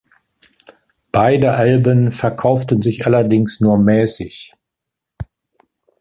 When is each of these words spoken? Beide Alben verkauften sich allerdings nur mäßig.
Beide 1.11 1.53
Alben 1.53 2.09
verkauften 2.09 2.81
sich 2.81 3.05
allerdings 3.05 3.59
nur 3.59 3.77
mäßig. 3.77 4.55